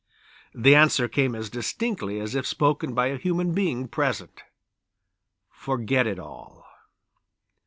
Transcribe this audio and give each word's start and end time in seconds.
The 0.55 0.73
answer 0.73 1.07
came 1.07 1.35
as 1.35 1.51
distinctly 1.51 2.19
as 2.19 2.33
if 2.33 2.47
spoken 2.47 2.95
by 2.95 3.09
a 3.09 3.19
human 3.19 3.53
being 3.53 3.87
present: 3.87 4.41
"Forget 5.51 6.07
it 6.07 6.17
all." 6.17 6.65